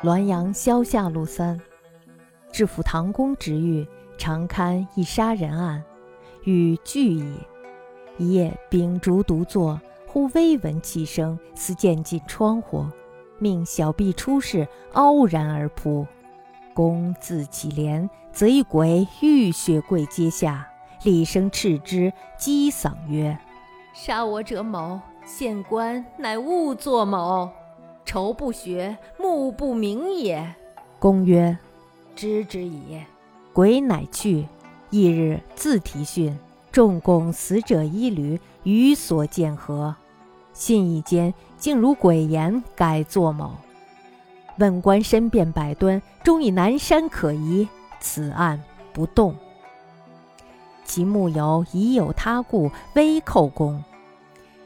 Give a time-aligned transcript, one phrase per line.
[0.00, 1.60] 滦阳萧下路三，
[2.50, 3.86] 至府唐公直狱，
[4.16, 5.84] 常堪一杀人案，
[6.44, 7.34] 欲拒矣。
[8.16, 12.86] 一夜秉烛独坐，忽微闻其声，似渐进窗户，
[13.38, 16.06] 命小婢出视，傲然而扑。
[16.78, 20.64] 公自起怜，则一鬼浴血跪阶下，
[21.02, 23.36] 厉声斥之，讥嗓曰
[23.92, 27.50] ：“杀我者某，县官乃误作某。”
[28.06, 30.54] 仇不学，目不明也。
[31.00, 31.58] 公曰
[32.14, 33.00] ：“知之矣。”
[33.52, 34.46] 鬼乃去。
[34.90, 36.38] 翌日自提讯，
[36.70, 39.96] 众共死者一缕，余所见何？
[40.52, 43.56] 信以间，竟如鬼言，改作某。
[44.58, 47.66] 问官申辩百端，终以南山可疑，
[48.00, 48.62] 此案
[48.92, 49.34] 不动。
[50.84, 53.82] 其木有已有他故，微寇公。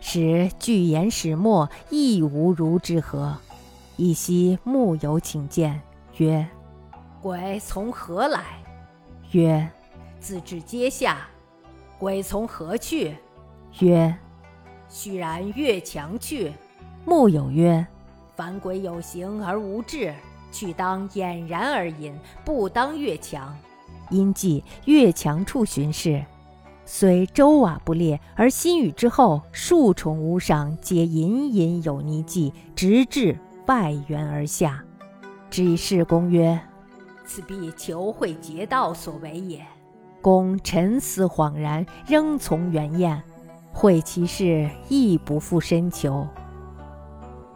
[0.00, 3.36] 使具言始末，亦无如之何。
[3.96, 5.80] 一夕木有请见，
[6.18, 6.46] 曰
[7.20, 8.44] ：“鬼从何来？”
[9.32, 9.68] 曰
[10.20, 11.26] ：“自至阶下。”
[11.98, 13.16] 鬼从何去？
[13.80, 14.14] 曰
[14.88, 16.52] ：“须然越墙去。”
[17.04, 17.84] 木有曰
[18.38, 20.14] ：“凡鬼有形而无志，
[20.52, 23.52] 去当俨然而隐，不当越墙。
[24.10, 26.24] 因即越墙处巡视。”
[26.86, 34.84] 虽周瓦不裂，而新雨之后，数重屋上皆隐隐有泥迹，直至外垣而下。
[35.50, 36.60] 知以是公曰
[37.26, 39.66] ：“此必求会劫道所为也。”
[40.22, 43.20] 公沉思恍然，仍从原验。
[43.72, 46.24] 会其事，亦不复深求。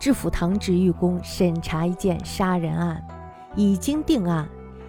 [0.03, 3.01] 知府堂直御公审查一件杀人案，
[3.55, 4.49] 已经定案。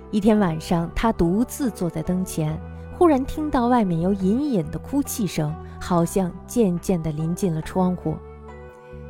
[0.09, 2.59] 一天晚上，他独自坐在灯前。
[2.97, 8.17] 忽然听到外面有隐隐的哭泣声，好像渐渐地临近了窗户。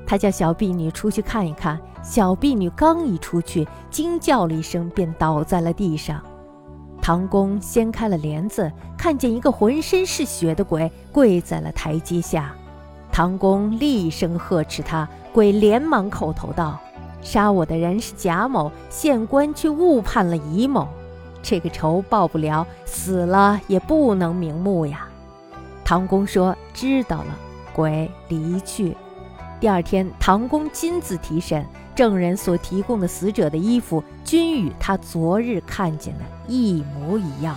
[0.05, 1.79] 他叫小婢女出去看一看。
[2.03, 6.21] 小婢女刚一出去，惊叫了一声，便倒在了地上。
[7.01, 12.53] 唐公掀开了帘子，看见一个浑身是血的鬼跪在了台阶下。
[13.13, 16.79] 唐公厉声呵斥他，鬼连忙叩头道
[17.21, 20.87] ：“杀我的人是贾某，县官却误判了乙某。”
[21.43, 25.07] 这个仇报不了，死了也不能瞑目呀。
[25.85, 27.37] 唐公说：“知道了。”
[27.71, 28.97] 鬼离去。
[29.59, 31.63] 第二天，唐公亲自提审，
[31.93, 37.55] 证人所提供的死者的衣服均与他昨日看见的一模一样。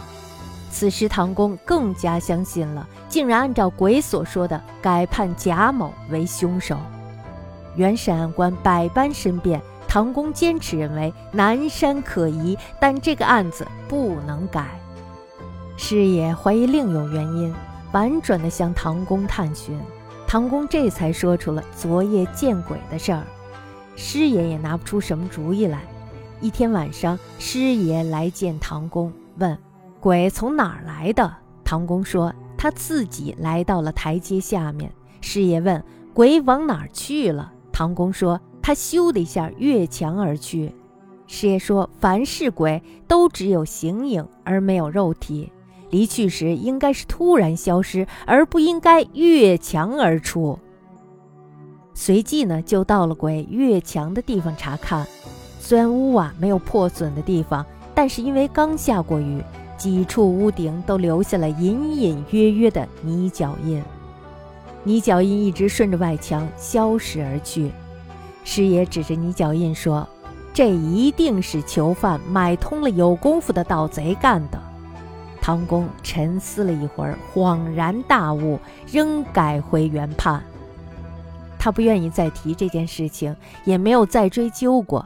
[0.79, 6.77] 此时，唐公更加相信了，竟然按照鬼所说的改判贾某为凶手。
[7.77, 9.59] 原审案官百般申辩。
[9.89, 14.79] 唐公坚持认为南山可疑，但这个案子不能改。
[15.79, 17.55] 师爷怀疑另有原因，
[17.93, 19.81] 婉转地向唐公探寻。
[20.27, 23.23] 唐公这才说出了昨夜见鬼的事儿。
[23.97, 25.81] 师爷也拿不出什么主意来。
[26.43, 29.57] 一天晚上，师爷来见唐公，问
[30.07, 31.35] 鬼从哪儿来的。
[31.65, 34.89] 唐公说他自己来到了台阶下面。
[35.21, 35.83] 师爷问
[36.15, 37.53] 鬼往哪儿去了。
[37.73, 38.41] 唐公说。
[38.63, 40.75] 他咻的一下越墙而去。
[41.29, 45.53] 师爷说：“凡是鬼都只有形影而没有肉体，
[45.91, 50.59] 离去时应该是突然消失，而不应该越墙而出。”
[51.95, 55.07] 随即呢，就到了鬼越墙的地方查看。
[55.61, 57.65] 虽然屋瓦没有破损的地方，
[57.95, 59.41] 但是因为刚下过雨，
[59.77, 63.83] 几处屋顶都留下了隐隐约约的泥脚印。
[64.85, 67.71] 泥脚印一直顺着外墙消失而去。
[68.45, 70.09] 师爷指着泥脚印说
[70.55, 74.59] ：“这一定是囚犯买通了有功夫的盗贼干的。”
[75.43, 78.59] 唐公沉思了一会儿，恍然大悟，
[78.91, 80.43] 仍改回原判。
[81.59, 83.35] 他不愿意再提这件事情，
[83.65, 85.05] 也没有再追究过。